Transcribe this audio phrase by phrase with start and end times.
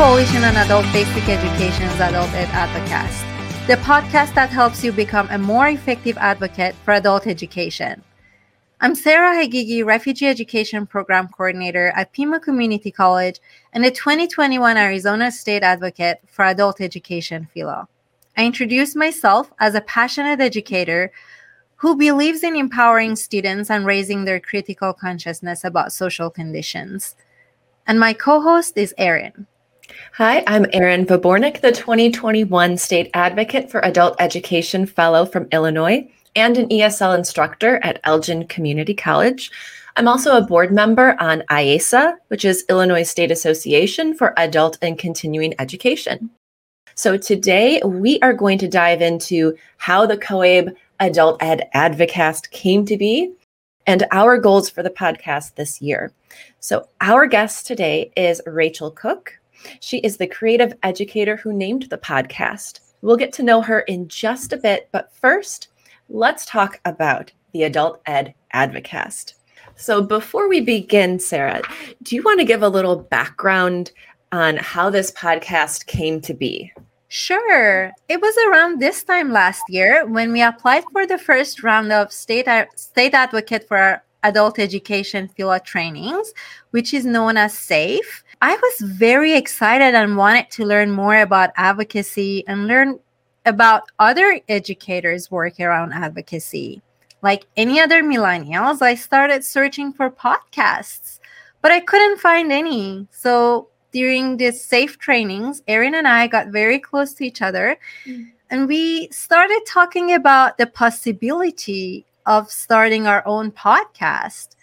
[0.00, 5.36] Coalition on Adult Basic Education's Adult Ed Advocast, the podcast that helps you become a
[5.36, 8.02] more effective advocate for adult education.
[8.80, 13.40] I'm Sara Haghighi, Refugee Education Program Coordinator at Pima Community College
[13.74, 17.86] and a 2021 Arizona State Advocate for Adult Education Fellow.
[18.38, 21.12] I introduce myself as a passionate educator
[21.76, 27.16] who believes in empowering students and raising their critical consciousness about social conditions.
[27.86, 29.46] And my co host is Erin.
[30.14, 36.58] Hi, I'm Erin Vobornik, the 2021 State Advocate for Adult Education Fellow from Illinois and
[36.58, 39.52] an ESL instructor at Elgin Community College.
[39.94, 44.98] I'm also a board member on IASA, which is Illinois State Association for Adult and
[44.98, 46.28] Continuing Education.
[46.96, 52.84] So today we are going to dive into how the COABE Adult Ed Advocast came
[52.86, 53.32] to be
[53.86, 56.12] and our goals for the podcast this year.
[56.58, 59.39] So our guest today is Rachel Koch.
[59.80, 62.80] She is the creative educator who named the podcast.
[63.02, 65.68] We'll get to know her in just a bit, but first,
[66.08, 69.34] let's talk about the Adult Ed Advocast.
[69.76, 71.62] So, before we begin, Sara,
[72.02, 73.92] do you want to give a little background
[74.32, 76.72] on how this podcast came to be?
[77.08, 77.90] Sure.
[78.08, 82.12] It was around this time last year when we applied for the first round of
[82.12, 86.32] state, state advocate for adult education field trainings,
[86.70, 88.22] which is known as SAFE.
[88.42, 92.98] I was very excited and wanted to learn more about advocacy and learn
[93.44, 96.80] about other educators' work around advocacy.
[97.22, 101.18] Like any other millennials, I started searching for podcasts,
[101.60, 103.06] but I couldn't find any.
[103.10, 107.76] So during these safe trainings, Erin and I got very close to each other.
[108.06, 108.30] Mm.
[108.50, 114.56] And we started talking about the possibility of starting our own podcast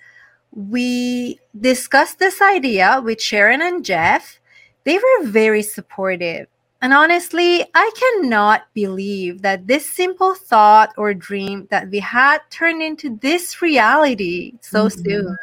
[0.57, 4.39] we discussed this idea with Sharon and Jeff.
[4.85, 6.47] They were very supportive.
[6.81, 12.81] And honestly, I cannot believe that this simple thought or dream that we had turned
[12.81, 15.01] into this reality so mm-hmm.
[15.03, 15.37] soon.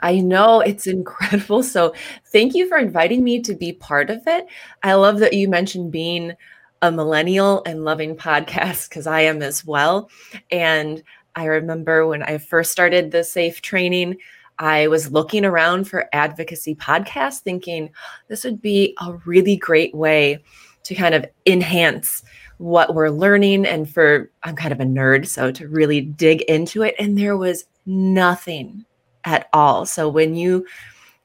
[0.00, 1.64] I know it's incredible.
[1.64, 1.92] So,
[2.26, 4.46] thank you for inviting me to be part of it.
[4.84, 6.34] I love that you mentioned being
[6.82, 10.08] a millennial and loving podcasts because I am as well.
[10.52, 11.02] And
[11.36, 14.18] I remember when I first started the SAFE training,
[14.58, 17.90] I was looking around for advocacy podcasts, thinking
[18.28, 20.42] this would be a really great way
[20.84, 22.22] to kind of enhance
[22.58, 23.66] what we're learning.
[23.66, 26.94] And for, I'm kind of a nerd, so to really dig into it.
[26.98, 28.84] And there was nothing
[29.24, 29.86] at all.
[29.86, 30.66] So when you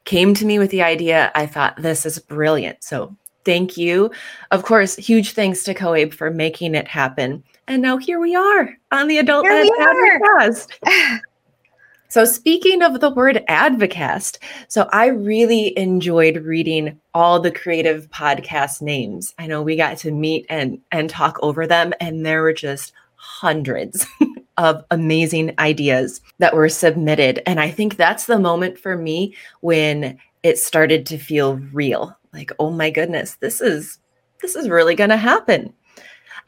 [0.04, 2.82] came to me with the idea, I thought this is brilliant.
[2.82, 4.10] So thank you.
[4.50, 7.44] Of course, huge thanks to COABE for making it happen.
[7.68, 11.20] And now here we are on the Adult here Ed Advocast.
[12.08, 14.38] so speaking of the word advocast,
[14.68, 19.34] so I really enjoyed reading all the creative podcast names.
[19.38, 22.92] I know we got to meet and and talk over them and there were just
[23.14, 24.06] hundreds
[24.56, 30.18] of amazing ideas that were submitted and I think that's the moment for me when
[30.42, 32.16] it started to feel real.
[32.32, 33.98] Like, oh my goodness, this is
[34.40, 35.72] this is really going to happen.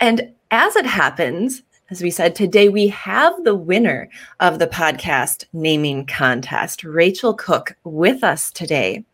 [0.02, 4.08] And as it happens, as we said, today we have the winner
[4.40, 9.04] of the podcast naming contest, Rachel Koch, with us today.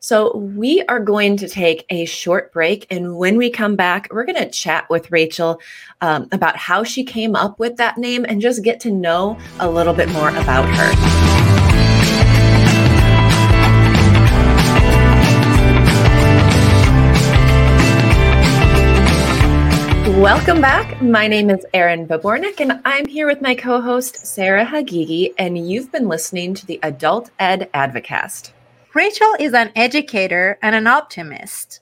[0.00, 2.86] So, we are going to take a short break.
[2.90, 5.60] And when we come back, we're going to chat with Rachel
[6.00, 9.70] um, about how she came up with that name and just get to know a
[9.70, 11.17] little bit more about her.
[20.18, 21.00] Welcome back.
[21.00, 25.70] My name is Erin Vobornik, and I'm here with my co host, Sara Haghighi, and
[25.70, 28.50] you've been listening to the Adult Ed Advocast.
[28.94, 31.78] Rachel is an educator and an optimist.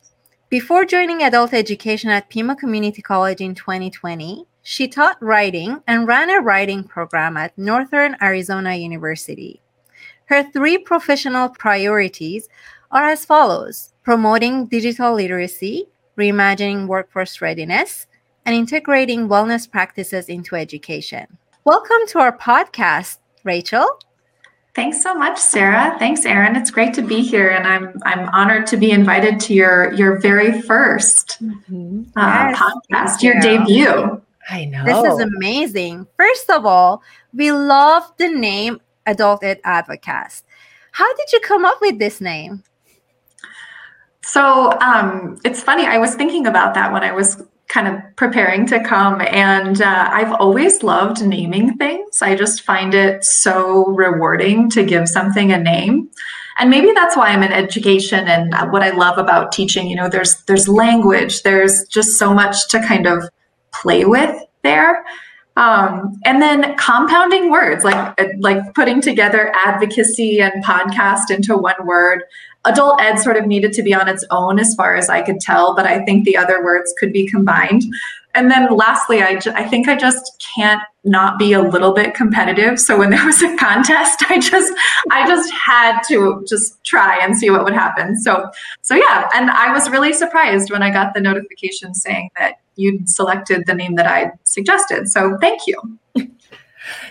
[0.50, 6.28] Before joining adult education at Pima Community College in 2020, she taught writing and ran
[6.28, 9.62] a writing program at Northern Arizona University.
[10.26, 12.50] Her three professional priorities
[12.90, 15.88] are as follows promoting digital literacy,
[16.19, 18.06] reimagining workforce readiness,
[18.46, 21.26] and integrating wellness practices into education.
[21.64, 23.84] Welcome to our podcast, Rachel.
[24.76, 25.96] Thanks so much, Sara.
[25.98, 26.54] Thanks, Erin.
[26.54, 30.20] It's great to be here, and I'm I'm honored to be invited to your your
[30.20, 32.02] very 1st mm-hmm.
[32.14, 34.22] uh, yes, podcast, your debut.
[34.49, 36.06] I know this is amazing.
[36.16, 37.02] First of all,
[37.34, 40.42] we love the name Adult Ed Advocast.
[40.92, 42.62] How did you come up with this name?
[44.22, 45.87] So um, it's funny.
[45.87, 49.20] I was thinking about that when I was kind of preparing to come.
[49.20, 52.22] And uh, I've always loved naming things.
[52.22, 56.10] I just find it so rewarding to give something a name.
[56.58, 60.08] and maybe that's why i'm in education and what i love about teaching you know
[60.08, 63.28] there's there's language there's just so much to kind of
[63.72, 65.04] play with there
[65.58, 72.22] um, and then compounding words like like putting together advocacy and podcast into one word
[72.66, 75.40] adult ed sort of needed to be on its own as far as i could
[75.40, 77.84] tell but i think the other words could be combined.
[78.34, 82.14] And then lastly I, ju- I think i just can't not be a little bit
[82.14, 82.78] competitive.
[82.78, 84.72] So when there was a contest i just
[85.10, 88.16] i just had to just try and see what would happen.
[88.20, 88.50] So
[88.82, 93.08] so yeah and i was really surprised when i got the notification saying that you'd
[93.08, 95.08] selected the name that i suggested.
[95.08, 95.98] So thank you.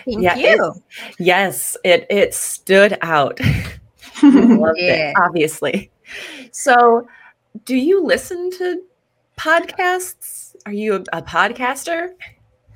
[0.06, 0.74] Thank yeah, you.
[0.74, 0.82] It,
[1.18, 3.40] yes it it stood out.
[3.40, 3.80] loved
[4.76, 5.10] yeah.
[5.10, 5.90] it obviously
[6.50, 7.06] so
[7.64, 8.82] do you listen to
[9.38, 12.10] podcasts are you a, a podcaster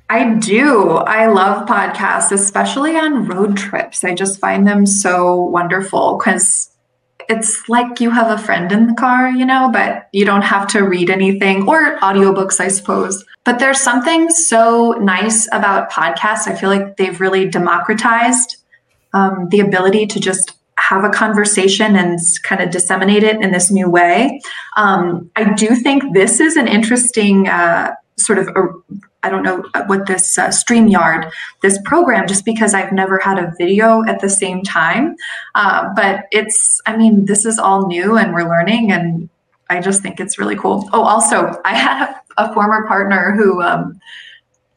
[0.09, 0.89] I do.
[0.89, 4.03] I love podcasts, especially on road trips.
[4.03, 6.69] I just find them so wonderful because
[7.29, 10.67] it's like you have a friend in the car, you know, but you don't have
[10.69, 13.23] to read anything or audiobooks, I suppose.
[13.45, 16.45] But there's something so nice about podcasts.
[16.45, 18.57] I feel like they've really democratized
[19.13, 23.71] um, the ability to just have a conversation and kind of disseminate it in this
[23.71, 24.41] new way.
[24.77, 28.67] Um, I do think this is an interesting uh, sort of a,
[29.23, 31.31] I don't know what this uh, StreamYard,
[31.61, 35.15] this program, just because I've never had a video at the same time.
[35.53, 39.29] Uh, but it's, I mean, this is all new and we're learning, and
[39.69, 40.89] I just think it's really cool.
[40.93, 43.99] Oh, also, I had a, a former partner who um,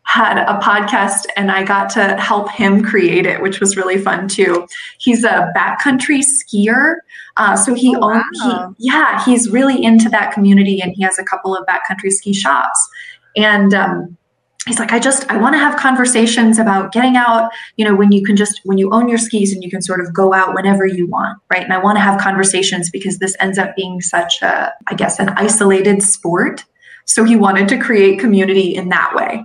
[0.04, 4.28] had a podcast, and I got to help him create it, which was really fun
[4.28, 4.66] too.
[4.98, 6.96] He's a backcountry skier.
[7.36, 8.74] Uh, so he oh, owns, wow.
[8.78, 12.32] he, yeah, he's really into that community, and he has a couple of backcountry ski
[12.32, 12.78] shops.
[13.36, 14.16] And um,
[14.66, 18.12] he's like, I just, I want to have conversations about getting out, you know, when
[18.12, 20.54] you can just, when you own your skis and you can sort of go out
[20.54, 21.62] whenever you want, right?
[21.62, 25.18] And I want to have conversations because this ends up being such a, I guess,
[25.18, 26.64] an isolated sport.
[27.06, 29.44] So he wanted to create community in that way.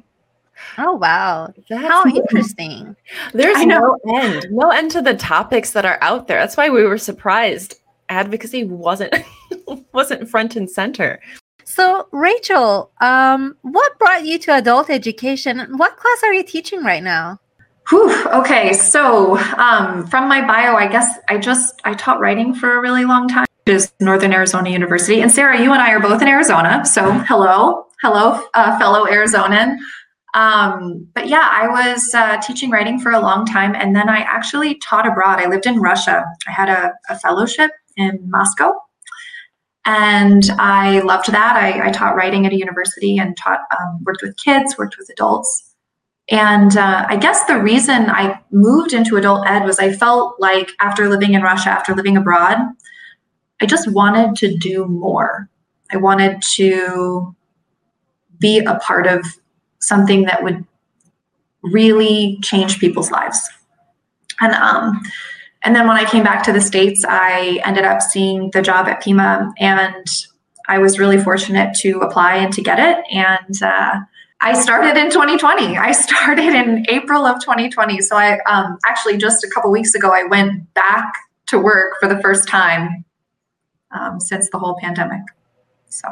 [0.77, 1.53] Oh wow.
[1.69, 2.95] That's How interesting.
[3.33, 4.47] There's no end.
[4.51, 6.39] No end to the topics that are out there.
[6.39, 7.75] That's why we were surprised
[8.09, 9.13] advocacy wasn't
[9.93, 11.19] wasn't front and center.
[11.63, 15.59] So, Rachel, um, what brought you to adult education?
[15.77, 17.39] What class are you teaching right now?
[17.89, 22.77] Whew, okay, so um, from my bio, I guess I just I taught writing for
[22.77, 23.45] a really long time.
[23.65, 26.83] Is Northern Arizona University, and Sara, you and I are both in Arizona.
[26.85, 29.77] So, hello, hello, uh, fellow Arizonan.
[30.33, 34.19] Um, but yeah, I was uh, teaching writing for a long time, and then I
[34.19, 35.39] actually taught abroad.
[35.39, 36.23] I lived in Russia.
[36.47, 38.73] I had a, a fellowship in Moscow
[39.89, 41.55] and I loved that.
[41.55, 45.09] I, I, taught writing at a university and taught, um, worked with kids, worked with
[45.09, 45.73] adults.
[46.29, 50.71] And uh, I guess the reason I moved into adult ed was I felt like
[50.79, 52.59] after living in Russia, after living abroad,
[53.61, 55.49] I just wanted to do more.
[55.91, 57.35] I wanted to
[58.37, 59.25] be a part of
[59.79, 60.65] something that would
[61.63, 63.39] really change people's lives.
[64.41, 65.01] And um,
[65.63, 68.87] and then when I came back to the States, I ended up seeing the job
[68.87, 70.05] at Pima and
[70.69, 73.03] I was really fortunate to apply and to get it.
[73.11, 73.99] And uh,
[74.39, 75.77] I started in 2020.
[75.77, 78.01] I started in April of 2020.
[78.01, 81.11] So I um, actually just a couple weeks ago, I went back
[81.47, 83.03] to work for the first time
[83.91, 85.21] um, since the whole pandemic.
[85.89, 86.07] So,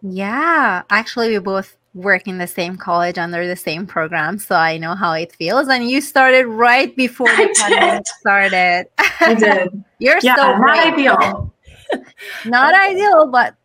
[0.00, 4.76] yeah, actually, we both work in the same college under the same program, so I
[4.76, 5.68] know how it feels.
[5.68, 8.86] And you started right before the pandemic started.
[9.20, 9.84] I did.
[9.98, 11.54] you're yeah, so not ideal.
[12.44, 13.56] not ideal, but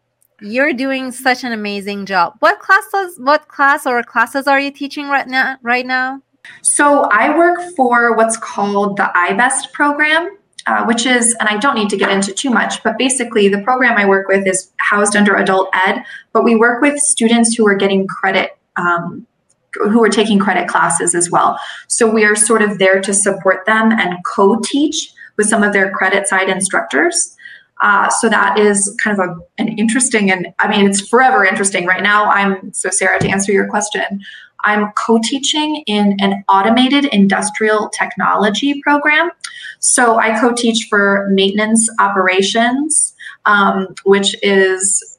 [0.42, 2.36] you're doing such an amazing job.
[2.40, 3.20] What classes?
[3.20, 5.58] What class or classes are you teaching right now?
[5.62, 6.22] Right now.
[6.64, 10.38] So I work for what's called the iBest program.
[10.68, 13.64] Uh, which is, and I don't need to get into too much, but basically the
[13.64, 16.04] program I work with is housed under adult ed,
[16.34, 19.26] but we work with students who are getting credit, um,
[19.74, 21.58] who are taking credit classes as well.
[21.88, 25.74] So we are sort of there to support them and co teach with some of
[25.74, 27.36] their credit side instructors.
[27.82, 31.88] Uh, so that is kind of a, an interesting and I mean it's forever interesting.
[31.88, 34.22] Right now, I'm so Sara to answer your question.
[34.64, 39.32] I'm co teaching in an automated industrial technology program.
[39.80, 43.14] So I co teach for maintenance operations,
[43.46, 45.18] um, which is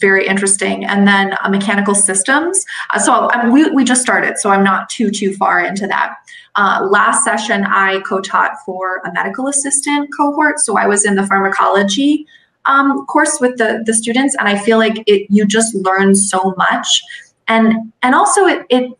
[0.00, 0.84] very interesting.
[0.84, 2.64] And then uh, mechanical systems.
[2.90, 6.14] Uh, so um, we, we just started, so I'm not too, too far into that.
[6.56, 10.60] Uh, last session, I co taught for a medical assistant cohort.
[10.60, 12.26] So I was in the pharmacology
[12.66, 16.54] um, course with the, the students, and I feel like it you just learn so
[16.56, 17.02] much
[17.50, 18.90] and and also it, it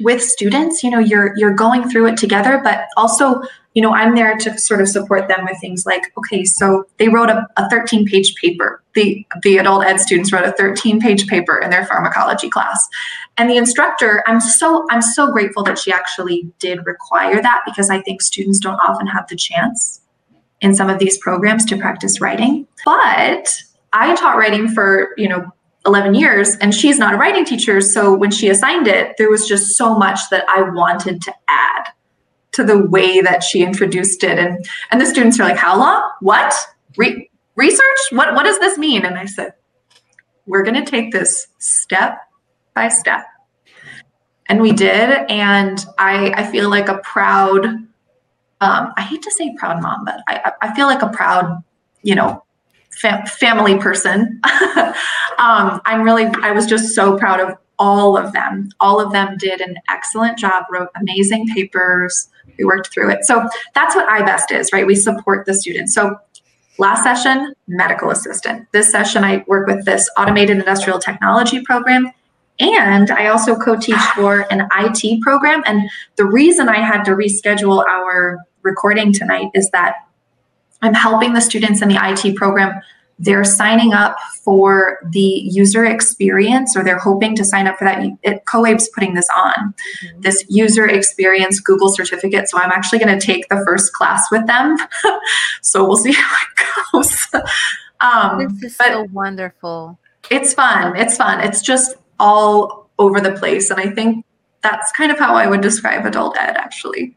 [0.00, 3.42] with students you know you're you're going through it together but also
[3.74, 7.08] you know, I'm there to sort of support them with things like, okay, so they
[7.08, 8.82] wrote a, a 13 page paper.
[8.94, 12.88] The, the adult ed students wrote a 13 page paper in their pharmacology class.
[13.36, 17.90] And the instructor, I'm so, I'm so grateful that she actually did require that because
[17.90, 20.00] I think students don't often have the chance
[20.60, 22.68] in some of these programs to practice writing.
[22.84, 23.52] But
[23.92, 25.50] I taught writing for, you know,
[25.86, 27.80] 11 years and she's not a writing teacher.
[27.80, 31.88] So when she assigned it, there was just so much that I wanted to add
[32.52, 34.38] to the way that she introduced it.
[34.38, 36.10] And, and the students are like, how long?
[36.20, 36.54] What?
[36.96, 37.98] Re- research?
[38.10, 39.04] What, what does this mean?
[39.04, 39.54] And I said,
[40.46, 42.20] we're going to take this step
[42.74, 43.26] by step.
[44.48, 45.10] And we did.
[45.28, 47.88] And I, I feel like a proud, um,
[48.60, 51.62] I hate to say proud mom, but I, I feel like a proud,
[52.02, 52.44] you know,
[53.00, 54.40] fam- family person.
[55.38, 58.68] um, I'm really, I was just so proud of all of them.
[58.80, 62.28] All of them did an excellent job, wrote amazing papers.
[62.58, 63.24] We worked through it.
[63.24, 64.86] So that's what iBest is, right?
[64.86, 65.94] We support the students.
[65.94, 66.16] So
[66.78, 68.68] last session, medical assistant.
[68.72, 72.10] This session, I work with this automated industrial technology program.
[72.60, 75.62] And I also co teach for an IT program.
[75.66, 79.96] And the reason I had to reschedule our recording tonight is that
[80.84, 82.80] I'm helping the students in the IT program.
[83.18, 88.04] They're signing up for the user experience, or they're hoping to sign up for that.
[88.22, 90.20] It, COABE's putting this on, mm-hmm.
[90.20, 92.48] this user experience Google certificate.
[92.48, 94.76] So I'm actually going to take the first class with them.
[95.62, 97.26] so we'll see how it goes.
[98.00, 99.98] Um, this is so wonderful.
[100.30, 100.94] It's fun.
[100.96, 101.40] It's fun.
[101.40, 103.70] It's just all over the place.
[103.70, 104.26] And I think
[104.62, 107.16] that's kind of how I would describe adult ed, actually.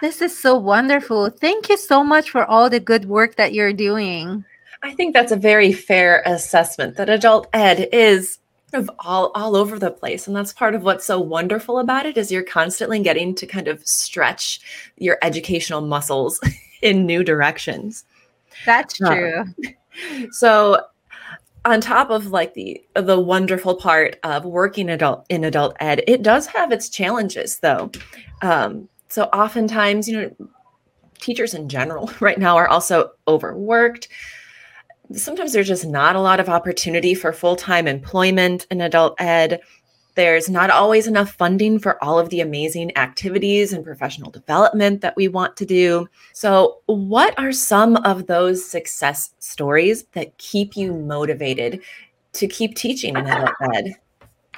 [0.00, 1.30] This is so wonderful.
[1.30, 4.44] Thank you so much for all the good work that you're doing.
[4.82, 8.38] I think that's a very fair assessment that adult ed is
[8.72, 12.16] of all all over the place and that's part of what's so wonderful about it
[12.16, 14.60] is you're constantly getting to kind of stretch
[14.96, 16.40] your educational muscles
[16.82, 18.04] in new directions.
[18.64, 19.44] That's uh, true.
[20.30, 20.82] so
[21.64, 26.22] on top of like the the wonderful part of working adult in adult ed, it
[26.22, 27.90] does have its challenges though.
[28.42, 30.48] Um, so oftentimes, you know,
[31.18, 34.08] teachers in general right now are also overworked.
[35.12, 39.60] Sometimes there's just not a lot of opportunity for full time employment in adult ed.
[40.16, 45.14] There's not always enough funding for all of the amazing activities and professional development that
[45.14, 46.08] we want to do.
[46.32, 51.82] So, what are some of those success stories that keep you motivated
[52.32, 53.94] to keep teaching in adult ed?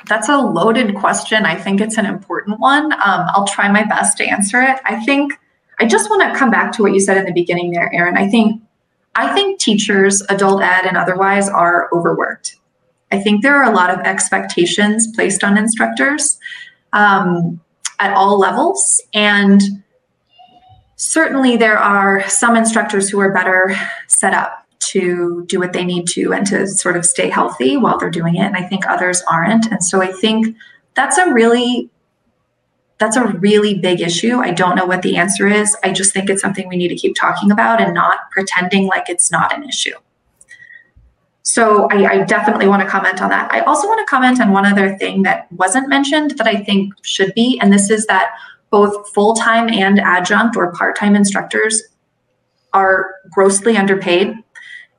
[0.06, 1.44] That's a loaded question.
[1.44, 2.92] I think it's an important one.
[2.92, 4.78] Um, I'll try my best to answer it.
[4.84, 5.32] I think
[5.80, 8.16] I just want to come back to what you said in the beginning there, Erin.
[8.16, 8.62] I think
[9.14, 12.56] I think teachers, adult ed and otherwise, are overworked.
[13.10, 16.38] I think there are a lot of expectations placed on instructors
[16.92, 17.60] um,
[17.98, 19.60] at all levels, and
[20.96, 23.74] certainly there are some instructors who are better
[24.06, 27.98] set up to do what they need to and to sort of stay healthy while
[27.98, 29.66] they're doing it and i think others aren't.
[29.70, 30.56] And so i think
[30.94, 31.90] that's a really
[32.98, 34.38] that's a really big issue.
[34.38, 35.76] I don't know what the answer is.
[35.84, 39.08] I just think it's something we need to keep talking about and not pretending like
[39.08, 39.94] it's not an issue.
[41.42, 43.50] So I, I, definitely want to comment on that.
[43.50, 46.92] I also want to comment on one other thing that wasn't mentioned that I think
[47.02, 48.34] should be, and this is that
[48.68, 51.82] both full-time and adjunct or part-time instructors
[52.74, 54.34] are grossly underpaid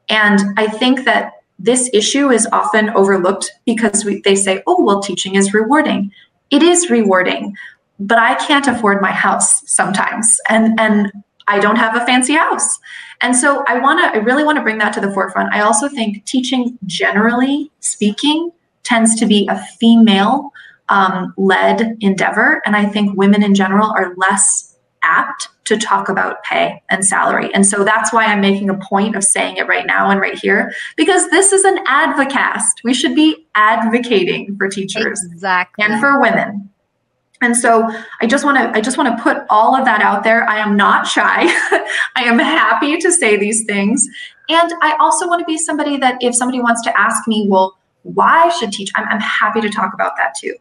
[0.10, 5.01] and I think that this issue is often overlooked because we, they say, oh, well,
[5.01, 6.12] teaching is rewarding.
[6.50, 7.56] It is rewarding,
[8.00, 10.39] but I can't afford my house sometimes.
[10.50, 11.12] And, and
[11.48, 12.80] I don't have a fancy house.
[13.22, 15.54] And so I want to, I really want to bring that to the forefront.
[15.54, 18.51] I also think teaching, generally speaking,
[18.84, 20.51] tends to be a female
[20.88, 22.62] um, led endeavor.
[22.66, 27.53] And I think women in general are less apt to talk about pay and salary.
[27.53, 30.35] And so that's why I'm making a point of saying it right now and right
[30.35, 32.83] here, because this is an advocast.
[32.83, 35.85] We should be advocating for teachers exactly.
[35.85, 36.71] and for women.
[37.41, 37.88] And so
[38.19, 40.49] I just want to I just want to put all of that out there.
[40.49, 41.43] I am not shy.
[42.15, 44.07] I am happy to say these things.
[44.49, 47.77] And I also want to be somebody that if somebody wants to ask me, well,
[48.01, 48.91] why should teach?
[48.95, 50.55] I'm, I'm happy to talk about that too.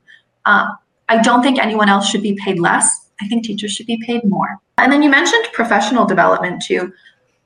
[0.44, 0.68] Uh,
[1.08, 3.07] I don't think anyone else should be paid less.
[3.20, 4.58] I think teachers should be paid more.
[4.78, 6.92] And then you mentioned professional development too.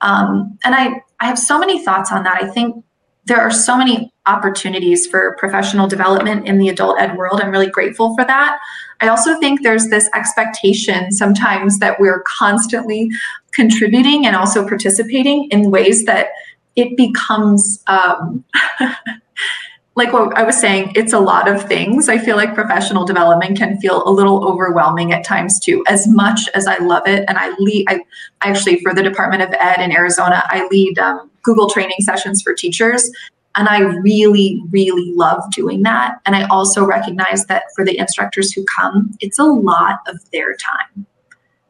[0.00, 2.43] Um, and I, I have so many thoughts on that.
[2.43, 2.85] I think
[3.25, 7.41] there are so many opportunities for professional development in the adult ed world.
[7.41, 8.59] I'm really grateful for that.
[9.00, 13.11] I also think there's this expectation sometimes that we're constantly
[13.52, 16.29] contributing and also participating in ways that
[16.76, 18.45] it becomes um,
[19.95, 22.09] like what I was saying, it's a lot of things.
[22.09, 25.85] I feel like professional development can feel a little overwhelming at times too.
[25.87, 28.01] As much as I love it, and I lead, I
[28.41, 32.55] actually for the Department of Ed in Arizona, I lead um, Google training sessions for
[32.55, 33.11] teachers,
[33.55, 36.15] and I really, really love doing that.
[36.25, 40.57] And I also recognize that for the instructors who come, it's a lot of their
[40.57, 41.07] time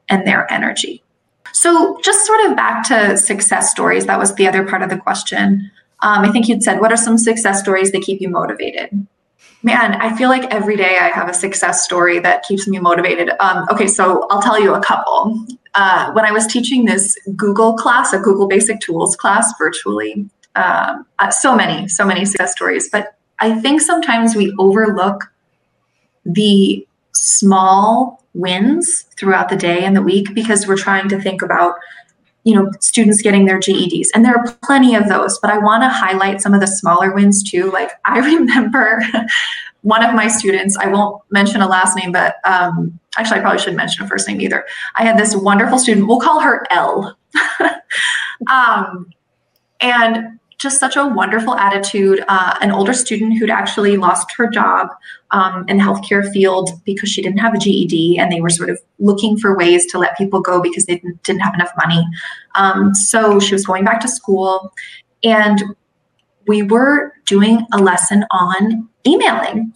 [0.09, 1.03] and their energy.
[1.53, 4.07] So, just sort of back to success stories.
[4.07, 5.71] That was the other part of the question.
[6.03, 9.07] Um, I think you'd said, what are some success stories that keep you motivated?
[9.63, 13.31] Man, I feel like every day I have a success story that keeps me motivated.
[13.39, 15.47] Um, okay, so I'll tell you a couple.
[15.75, 21.07] Uh, when I was teaching this Google class, a Google Basic Tools class virtually, um,
[21.21, 22.91] uh, so many, so many success stories.
[22.91, 25.33] But I think sometimes we overlook
[26.25, 31.75] the small wins throughout the day and the week because we're trying to think about
[32.45, 35.83] you know students getting their GEDs and there are plenty of those but I want
[35.83, 37.71] to highlight some of the smaller wins too.
[37.71, 39.03] Like I remember
[39.83, 43.59] one of my students I won't mention a last name but um, actually I probably
[43.59, 44.65] shouldn't mention a first name either.
[44.97, 47.17] I had this wonderful student we'll call her L.
[48.51, 49.11] Um,
[49.81, 52.25] and just such a wonderful attitude.
[52.29, 54.89] Uh, an older student who'd actually lost her job
[55.33, 58.71] um, in the healthcare field because she didn't have a GED, and they were sort
[58.71, 62.07] of looking for ways to let people go because they didn't, have enough money.
[62.55, 64.73] Um, so she was going back to school,
[65.25, 65.61] and
[66.47, 69.73] we were doing a lesson on emailing.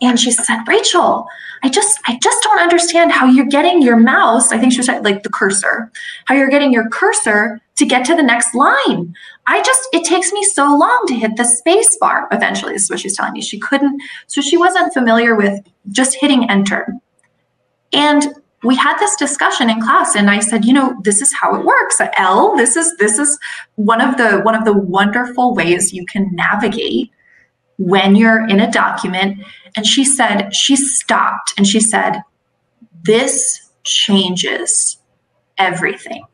[0.00, 1.28] And she said, Rachel,
[1.62, 4.52] I just I just don't understand how you're getting your mouse.
[4.52, 5.90] I think she was like the cursor,
[6.26, 9.14] how you're getting your cursor to get to the next line.
[9.46, 12.28] I just it takes me so long to hit the space bar.
[12.30, 13.42] Eventually, this is what she's telling me.
[13.42, 16.94] She couldn't, so she wasn't familiar with just hitting enter.
[17.92, 21.54] And we had this discussion in class and i said you know this is how
[21.54, 23.38] it works l this is this is
[23.76, 27.10] one of the one of the wonderful ways you can navigate
[27.78, 29.38] when you're in a document.
[29.76, 32.20] And she said, she stopped and she said,
[33.02, 34.98] This changes
[35.56, 36.24] everything.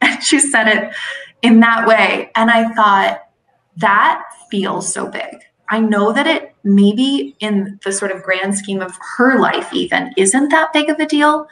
[0.00, 0.94] And she said it
[1.40, 2.30] in that way.
[2.36, 3.22] And I thought,
[3.78, 5.38] that feels so big.
[5.70, 10.12] I know that it maybe in the sort of grand scheme of her life, even
[10.16, 11.48] isn't that big of a deal.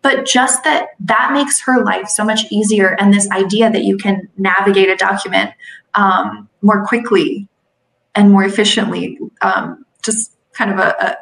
[0.00, 2.96] But just that that makes her life so much easier.
[2.98, 5.52] And this idea that you can navigate a document
[5.94, 7.46] um, more quickly
[8.14, 9.18] and more efficiently.
[9.40, 11.16] Um, just kind of a, a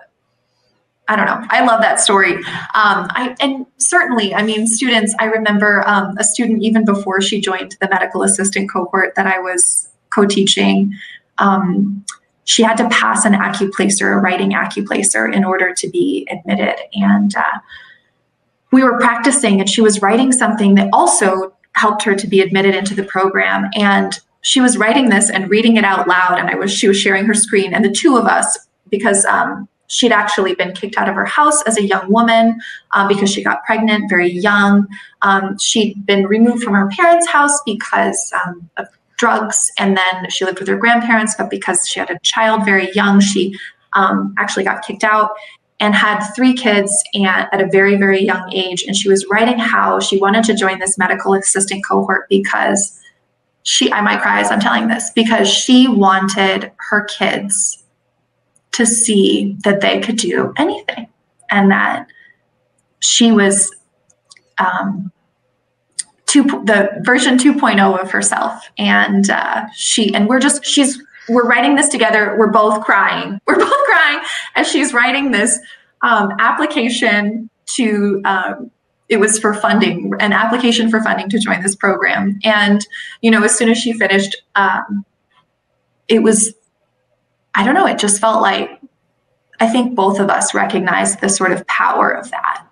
[1.11, 1.45] I don't know.
[1.51, 2.37] I love that story.
[2.37, 7.41] Um, I, and certainly, I mean, students, I remember um, a student even before she
[7.41, 10.95] joined the medical assistant cohort that I was co teaching.
[11.39, 12.05] Um,
[12.45, 16.77] she had to pass an Accuplacer, a writing Accuplacer, in order to be admitted.
[16.95, 17.59] And uh,
[18.71, 22.77] we were practicing, and she was writing something that also helped her to be admitted
[22.77, 23.69] into the program.
[23.75, 26.99] And she was writing this and reading it out loud and i was she was
[26.99, 28.59] sharing her screen and the two of us
[28.91, 32.59] because um, she'd actually been kicked out of her house as a young woman
[32.93, 34.87] um, because she got pregnant very young.
[35.23, 40.45] Um, she'd been removed from her parents house because um, of drugs and then she
[40.45, 43.55] lived with her grandparents but because she had a child very young she
[43.93, 45.33] um, actually got kicked out
[45.81, 48.85] and had three kids and at a very very young age.
[48.87, 52.99] And she was writing how she wanted to join this medical assistant cohort because
[53.63, 57.85] she I might cry as I'm telling this because she wanted her kids
[58.73, 61.09] to see that they could do anything
[61.51, 62.07] and that
[63.01, 63.75] she was
[64.59, 65.11] um,
[66.27, 68.71] two, the version 2.0 of herself.
[68.79, 72.37] And uh, she and we're just she's we're writing this together.
[72.39, 73.41] We're both crying.
[73.47, 74.21] We're both crying
[74.57, 75.59] as she's writing this
[76.03, 78.71] um, application to um,
[79.11, 82.39] it was for funding, an application for funding to join this program.
[82.45, 82.87] And,
[83.21, 85.05] you know, as soon as she finished, um,
[86.07, 86.55] it was,
[87.57, 88.81] I don't know, it just felt like,
[89.59, 92.67] I think both of us recognized the sort of power of that.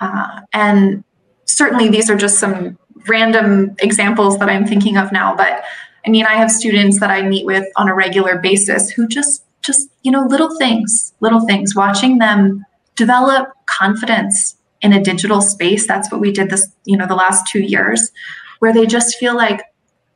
[0.00, 1.02] Uh, and
[1.44, 5.64] certainly these are just some random examples that I'm thinking of now, but
[6.06, 9.44] I mean, I have students that I meet with on a regular basis who just,
[9.60, 15.86] just, you know, little things, little things, watching them develop confidence in a digital space
[15.86, 18.10] that's what we did this you know the last two years
[18.58, 19.62] where they just feel like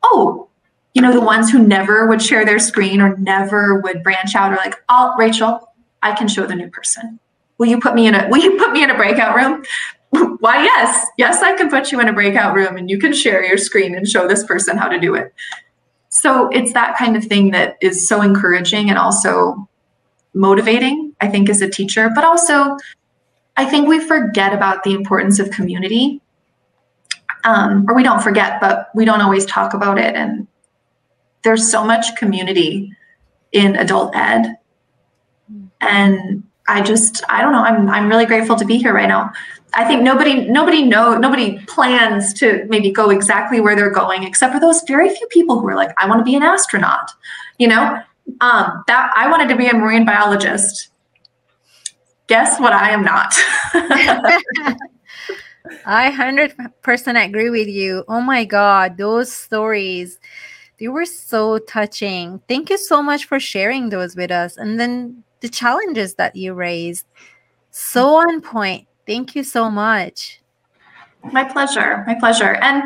[0.03, 0.49] oh
[0.95, 4.53] you know the ones who never would share their screen or never would branch out
[4.53, 7.19] are like oh rachel i can show the new person.
[7.59, 9.65] Will you put me in a will you put me in a breakout room?
[10.41, 11.07] Why yes.
[11.19, 13.95] Yes i can put you in a breakout room and you can share your screen
[13.95, 15.33] and show this person how to do it.
[16.09, 19.69] So it's that kind of thing that is so encouraging and also
[20.35, 22.77] motivating i think as a teacher but also
[23.57, 26.21] I think we forget about the importance of community.
[27.45, 30.15] Um, or we don't forget, but we don't always talk about it.
[30.15, 30.47] And
[31.43, 32.93] there's so much community
[33.53, 34.57] in adult ed.
[35.81, 39.33] And I just, I don't know, I'm, I'm really grateful to be here right now.
[39.73, 44.53] I think nobody, nobody know, nobody plans to maybe go exactly where they're going, except
[44.53, 47.11] for those very few people who are like, I want to be an astronaut,
[47.59, 48.03] you know,
[48.41, 50.90] um, that I wanted to be a marine biologist.
[52.31, 52.73] Guess what?
[52.73, 53.35] I am not.
[55.85, 58.05] I 100% agree with you.
[58.07, 60.21] Oh my God, those stories,
[60.79, 62.41] they were so touching.
[62.49, 64.57] Thank you so much for sharing those with us.
[64.57, 67.05] And then the challenges that you raised,
[67.73, 68.87] so on point.
[69.09, 70.41] Thank you so much.
[71.33, 72.05] My pleasure.
[72.07, 72.55] My pleasure.
[72.63, 72.85] And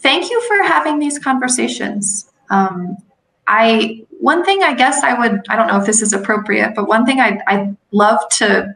[0.00, 2.30] thank you for having these conversations.
[2.50, 2.98] Um,
[3.46, 6.86] I one thing I guess I would I don't know if this is appropriate, but
[6.86, 8.72] one thing I I love to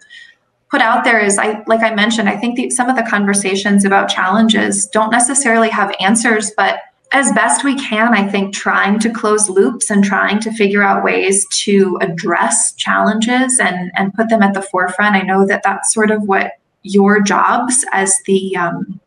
[0.71, 3.85] put out there is I like I mentioned, I think the, some of the conversations
[3.85, 6.81] about challenges don't necessarily have answers, but
[7.13, 11.05] as best we can, I think trying to close loops and trying to figure out
[11.05, 15.15] ways to address challenges and and put them at the forefront.
[15.15, 19.01] I know that that's sort of what your jobs as the um,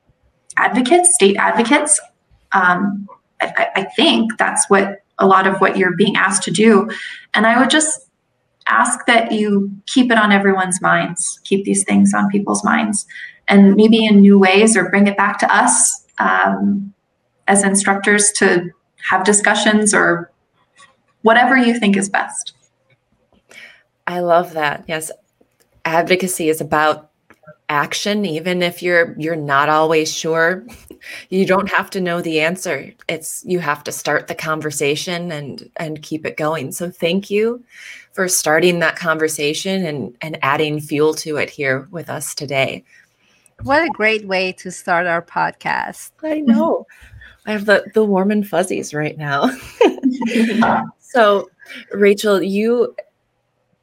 [0.58, 2.00] advocates, state advocates.
[2.54, 3.10] Um,
[3.42, 6.90] I, I think that's what a lot of what you're being asked to do,
[7.34, 8.10] and I would just
[8.68, 13.06] ask that you keep it on everyone's minds, keep these things on people's minds,
[13.48, 16.94] and maybe in new ways or bring it back to us um,
[17.48, 18.70] as instructors to
[19.10, 20.32] have discussions or
[21.24, 22.54] whatever you think is best.
[24.06, 24.86] I love that.
[24.88, 25.12] Yes.
[25.86, 27.10] Advocacy is about
[27.70, 30.66] action even if you're you're not always sure
[31.30, 32.92] you don't have to know the answer.
[33.08, 36.72] It's you have to start the conversation and and keep it going.
[36.72, 37.64] So thank you
[38.14, 42.84] for starting that conversation and and adding fuel to it here with us today.
[43.64, 46.12] What a great way to start our podcast.
[46.24, 46.86] I know.
[47.46, 49.52] I have the the warm and fuzzies right now.
[51.12, 51.50] So
[51.92, 52.96] rachel you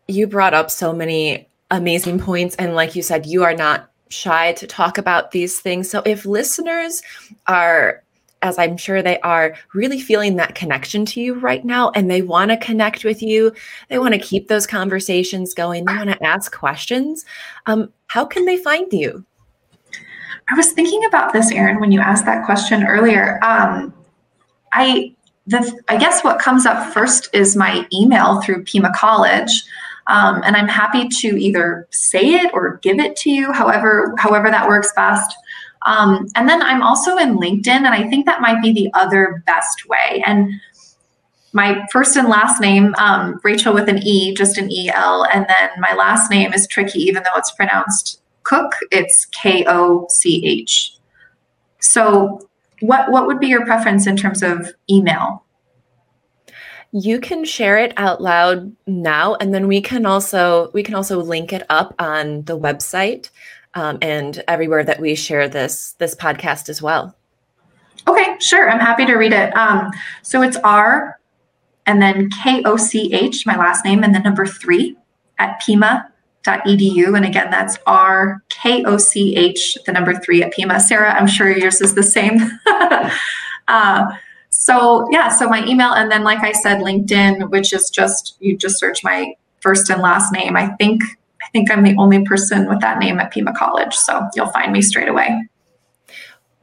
[0.07, 2.57] you brought up so many amazing points.
[2.57, 5.91] And like you said, you are not shy to talk about these things.
[5.91, 7.03] So if listeners
[7.47, 8.03] are,
[8.43, 12.23] as I'm sure they are, really feeling that connection to you right now and they
[12.23, 13.53] want to connect with you,
[13.89, 17.25] they want to keep those conversations going, they want to ask questions,
[17.67, 19.25] um, how can they find you?
[20.49, 23.43] I was thinking about this, Erin, when you asked that question earlier.
[23.43, 23.93] Um,
[24.73, 25.17] I
[25.47, 29.63] the, I guess what comes up first is my email through Pima College.
[30.09, 34.51] Um, and I'm happy to either say it or give it to you, however, however
[34.51, 35.35] that works best.
[35.87, 39.43] Um, and then I'm also in LinkedIn, and I think that might be the other
[39.47, 40.23] best way.
[40.27, 40.51] And
[41.53, 45.47] my first and last name, um, Rachel with an E, just an E L, and
[45.49, 48.73] then my last name is tricky, even though it's pronounced Cook.
[48.93, 50.97] It's K O C H.
[51.81, 52.49] So,
[52.81, 55.46] what what would be your preference in terms of email?
[56.99, 61.21] You can share it out loud now and then we can also we can also
[61.21, 63.29] link it up on the website
[63.75, 67.15] um, and everywhere that we share this this podcast as well.
[68.09, 68.71] Okay sure.
[68.71, 69.55] I'm happy to read it.
[69.55, 69.91] Um,
[70.23, 71.21] so it's r
[71.85, 74.97] and then k-o-c-h my last name and the number three
[75.39, 80.81] at pima.edu and again that's r k-o-c-h the number three at pima.
[80.81, 82.39] Sara i'm sure yours is the same.
[83.69, 84.07] Uh,
[84.51, 88.57] so yeah, so my email and then like I said, LinkedIn, which is just you
[88.57, 90.57] just search my first and last name.
[90.57, 91.03] I think
[91.43, 93.95] I think I'm the only person with that name at Pima College.
[93.95, 95.49] So you'll find me straight away.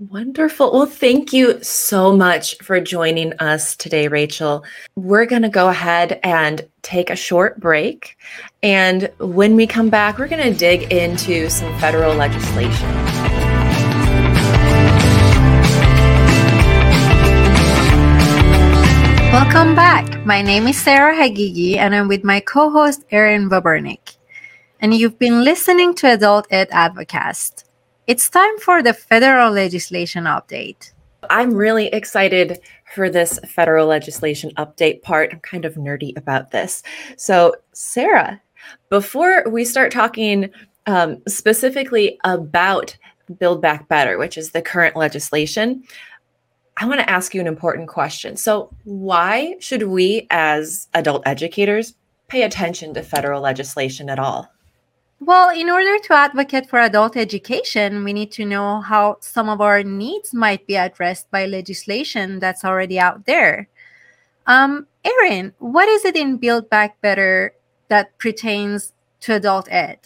[0.09, 0.73] Wonderful.
[0.73, 4.65] Well, thank you so much for joining us today, Rachel.
[4.95, 8.17] We're going to go ahead and take a short break.
[8.63, 13.12] And when we come back, we're going to dig into some federal legislation.
[19.33, 20.23] Welcome back.
[20.27, 24.17] My name is Sara Haghighi, and I'm with my co host, Erin Vobornik.
[24.79, 27.63] And you've been listening to Adult Ed Advocast.
[28.05, 30.91] It's time for the federal legislation update.
[31.31, 32.59] I'm really excited
[32.93, 35.33] for this federal legislation update part.
[35.33, 36.83] I'm kind of nerdy about this.
[37.17, 38.39] So, Sara,
[38.91, 40.51] before we start talking
[40.85, 42.95] um, specifically about
[43.39, 45.83] Build Back Better, which is the current legislation,
[46.77, 48.35] I want to ask you an important question.
[48.35, 51.93] So, why should we as adult educators
[52.27, 54.49] pay attention to federal legislation at all?
[55.19, 59.61] Well, in order to advocate for adult education, we need to know how some of
[59.61, 63.69] our needs might be addressed by legislation that's already out there.
[64.47, 67.53] Um, Erin, what is it in Build Back Better
[67.87, 69.99] that pertains to adult ed?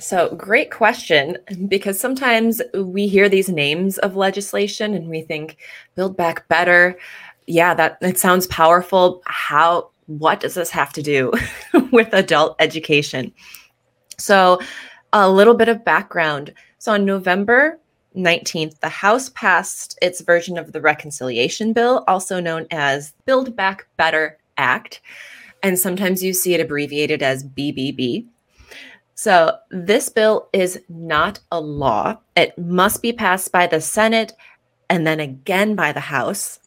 [0.00, 1.36] So, great question
[1.68, 5.58] because sometimes we hear these names of legislation and we think
[5.94, 6.98] Build Back Better.
[7.46, 9.22] yeah, that it sounds powerful.
[9.26, 11.32] How what does this have to do
[11.92, 13.32] with adult education?
[14.16, 14.60] So,
[15.12, 16.54] a little bit of background.
[16.78, 17.78] So, on November
[18.16, 23.86] 19th, the House passed its version of the Reconciliation Bill, also known as Build Back
[23.98, 25.02] Better Act.
[25.62, 28.26] And sometimes you see it abbreviated as BBB.
[29.22, 32.16] So, this bill is not a law.
[32.36, 34.32] It must be passed by the Senate
[34.88, 36.58] and then again by the House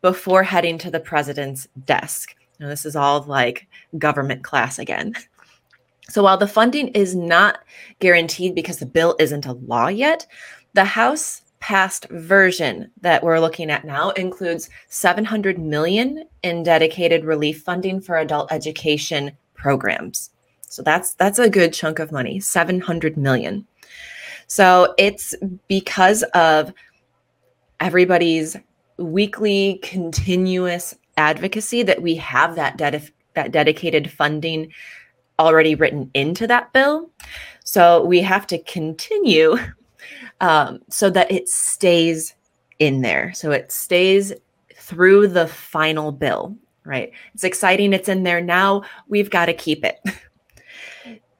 [0.00, 2.34] before heading to the president's desk.
[2.58, 3.68] Now, this is all like
[3.98, 5.12] government class again.
[6.08, 7.58] So, while the funding is not
[7.98, 10.26] guaranteed because the bill isn't a law yet,
[10.72, 17.60] the House passed version that we're looking at now includes 700 million in dedicated relief
[17.60, 20.30] funding for adult education programs.
[20.68, 23.66] So that's that's a good chunk of money, 700 million.
[24.46, 25.34] So it's
[25.68, 26.72] because of
[27.80, 28.56] everybody's
[28.96, 34.72] weekly continuous advocacy that we have that that dedicated funding
[35.38, 37.10] already written into that bill.
[37.64, 39.56] So we have to continue
[40.40, 42.34] um, so that it stays
[42.78, 43.32] in there.
[43.34, 44.32] So it stays
[44.74, 47.12] through the final bill, right?
[47.34, 47.92] It's exciting.
[47.92, 48.82] It's in there now.
[49.08, 50.00] We've got to keep it.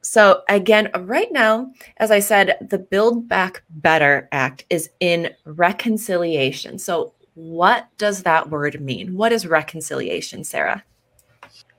[0.09, 6.79] So, again, right now, as I said, the Build Back Better Act is in reconciliation.
[6.79, 9.14] So, what does that word mean?
[9.18, 10.83] What is reconciliation, Sara?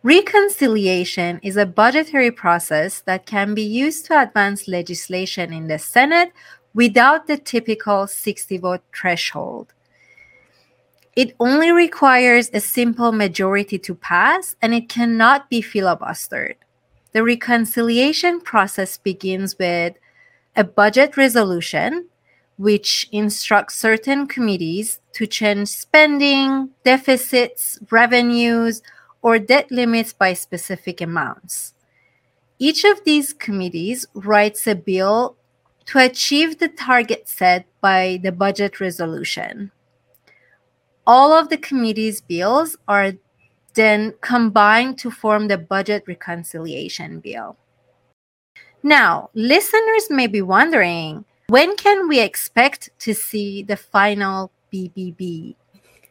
[0.03, 6.31] Reconciliation is a budgetary process that can be used to advance legislation in the Senate
[6.75, 9.73] without the typical 60 vote threshold.
[11.15, 16.57] It only requires a simple majority to pass and it cannot be filibustered.
[17.11, 19.95] The reconciliation process begins with
[20.55, 22.07] a budget resolution,
[22.57, 28.81] which instructs certain committees to change spending, deficits, revenues,
[29.21, 31.73] or debt limits by specific amounts.
[32.59, 35.37] Each of these committees writes a bill
[35.85, 39.71] to achieve the target set by the budget resolution.
[41.07, 43.13] All of the committee's bills are
[43.73, 47.57] then combined to form the budget reconciliation bill.
[48.83, 55.55] Now, listeners may be wondering when can we expect to see the final BBB?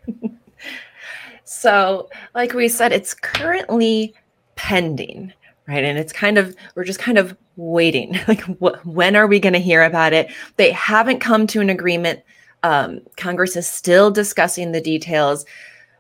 [1.45, 4.15] so, like we said, it's currently
[4.57, 5.33] pending,
[5.67, 5.85] right?
[5.85, 8.19] And it's kind of, we're just kind of waiting.
[8.29, 10.31] Like, wh- when are we going to hear about it?
[10.57, 12.21] They haven't come to an agreement.
[12.65, 15.47] Um, Congress is still discussing the details.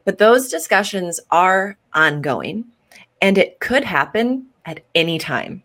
[0.08, 2.64] But those discussions are ongoing
[3.20, 5.62] and it could happen at any time.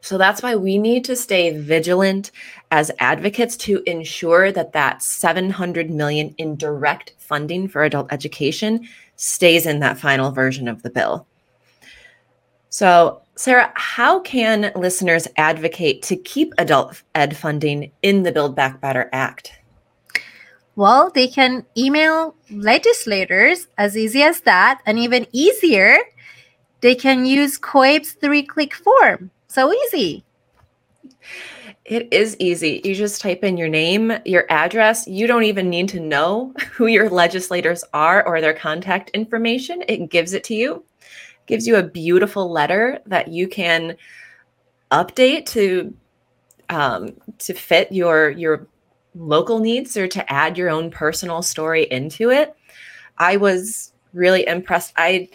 [0.00, 2.30] So that's why we need to stay vigilant
[2.70, 9.66] as advocates to ensure that that 700 million in direct funding for adult education stays
[9.66, 11.26] in that final version of the bill.
[12.70, 18.80] So, Sara, how can listeners advocate to keep adult ed funding in the Build Back
[18.80, 19.52] Better Act?
[20.76, 24.82] Well, they can email legislators as easy as that.
[24.84, 25.96] And even easier,
[26.82, 29.30] they can use COABE's three click form.
[29.48, 30.22] So easy.
[31.86, 32.82] It is easy.
[32.84, 35.06] You just type in your name, your address.
[35.06, 39.82] You don't even need to know who your legislators are or their contact information.
[39.88, 40.84] It gives it to you.
[41.00, 43.96] It gives you a beautiful letter that you can
[44.90, 45.94] update to
[46.68, 48.66] um, to fit your your
[49.16, 52.54] local needs or to add your own personal story into it.
[53.18, 54.92] I was really impressed.
[54.96, 55.28] I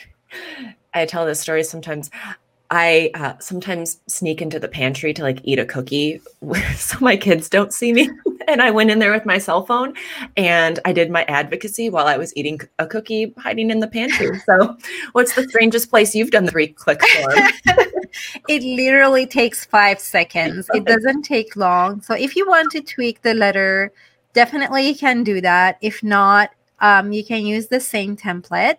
[0.94, 2.10] I tell this story sometimes.
[2.72, 6.22] I uh, sometimes sneak into the pantry to like eat a cookie
[6.76, 8.10] so my kids don't see me.
[8.48, 9.94] and I went in there with my cell phone
[10.38, 14.30] and I did my advocacy while I was eating a cookie hiding in the pantry.
[14.46, 14.76] So,
[15.12, 17.34] what's the strangest place you've done the three click for?
[18.48, 20.68] it literally takes five seconds.
[20.74, 22.02] It doesn't take long.
[22.02, 23.92] So, if you want to tweak the letter,
[24.34, 25.78] definitely you can do that.
[25.82, 28.78] If not, um, you can use the same template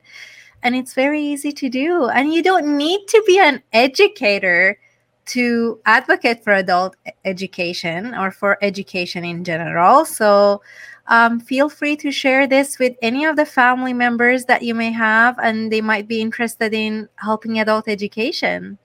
[0.63, 2.07] and it's very easy to do.
[2.07, 4.79] And you don't need to be an educator
[5.25, 10.05] to advocate for adult education or for education in general.
[10.05, 10.63] So
[11.07, 14.91] um, feel free to share this with any of the family members that you may
[14.93, 18.79] have, and they might be interested in helping adult education.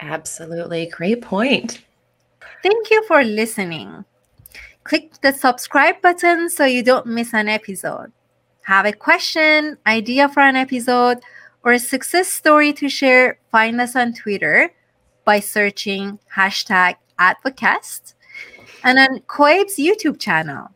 [0.00, 0.86] Absolutely.
[0.86, 1.84] Great point.
[2.62, 4.04] Thank you for listening.
[4.84, 8.12] Click the subscribe button so you don't miss an episode
[8.68, 11.16] have a question, idea for an episode,
[11.64, 14.70] or a success story to share, find us on Twitter
[15.24, 18.12] by searching hashtag Advocast
[18.84, 20.68] and on COABE's YouTube channel.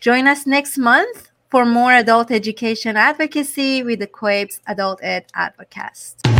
[0.00, 6.37] Join us next month for more adult education advocacy with the Coabe's Adult Ed Advocast.